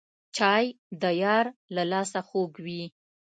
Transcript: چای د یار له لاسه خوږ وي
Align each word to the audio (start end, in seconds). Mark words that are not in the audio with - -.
چای 0.37 0.65
د 1.01 1.03
یار 1.23 1.45
له 1.75 1.83
لاسه 1.91 2.19
خوږ 2.27 2.51
وي 2.65 2.83